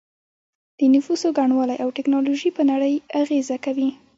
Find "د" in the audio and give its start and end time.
0.77-0.79